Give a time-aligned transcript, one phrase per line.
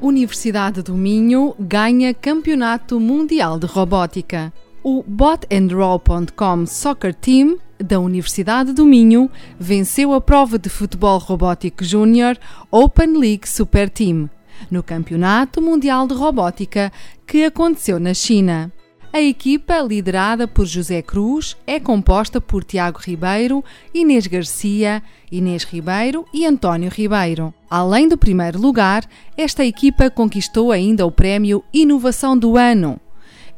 [0.00, 4.52] Universidade do Minho ganha Campeonato Mundial de Robótica.
[4.82, 12.36] O botandroll.com Soccer Team da Universidade do Minho venceu a prova de futebol robótico júnior
[12.70, 14.30] Open League Super Team
[14.70, 16.92] no Campeonato Mundial de Robótica
[17.26, 18.72] que aconteceu na China.
[19.18, 26.24] A equipa, liderada por José Cruz, é composta por Tiago Ribeiro, Inês Garcia, Inês Ribeiro
[26.32, 27.52] e António Ribeiro.
[27.68, 29.04] Além do primeiro lugar,
[29.36, 33.00] esta equipa conquistou ainda o prémio Inovação do Ano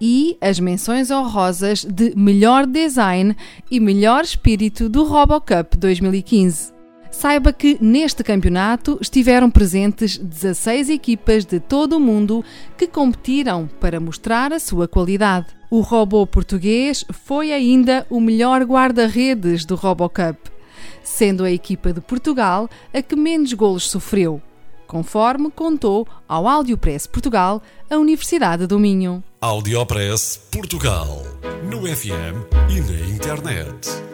[0.00, 3.36] e as menções honrosas de Melhor Design
[3.70, 6.73] e Melhor Espírito do RoboCup 2015.
[7.14, 12.44] Saiba que neste campeonato estiveram presentes 16 equipas de todo o mundo
[12.76, 15.46] que competiram para mostrar a sua qualidade.
[15.70, 20.50] O robô português foi ainda o melhor guarda-redes do RoboCup,
[21.04, 24.42] sendo a equipa de Portugal a que menos golos sofreu,
[24.88, 29.22] conforme contou ao Audiopress Portugal a Universidade do Minho.
[29.40, 31.22] Audiopress Portugal.
[31.70, 34.13] No FM e na internet.